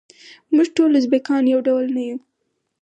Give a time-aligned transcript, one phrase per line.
[0.53, 2.21] موږ ټول ازبیکان یو ډول نه یوو.